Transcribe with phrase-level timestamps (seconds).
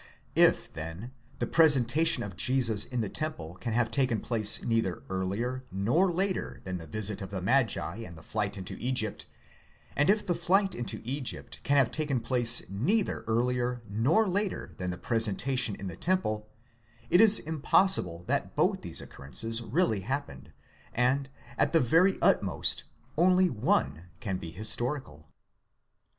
[0.25, 5.03] * If, then, the presentation of Jesus in the temple can have taken place: neither
[5.11, 9.27] earlier nor later than the visit of the magi and the flight into Egypt;.
[9.95, 14.89] and if the flight into Egypt can have taken place neither earlier nor later than.
[14.89, 16.49] the presentation in the temple;
[17.11, 20.51] it is impossible that both these occurrences really happened,
[20.95, 21.29] and,
[21.59, 22.85] at the very utmost,
[23.19, 25.29] only one can be historical.